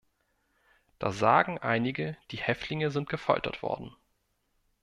[0.97, 3.95] Da sagen einige, die Häftlinge sind gefoltert worden.